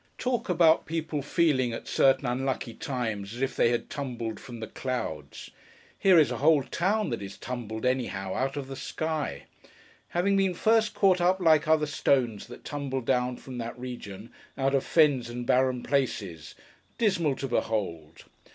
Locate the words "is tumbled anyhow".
7.21-8.33